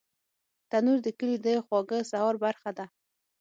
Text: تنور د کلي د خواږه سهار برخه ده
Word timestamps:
تنور 0.69 0.97
د 1.03 1.07
کلي 1.19 1.35
د 1.45 1.47
خواږه 1.65 1.99
سهار 2.11 2.35
برخه 2.45 2.71
ده 2.77 2.85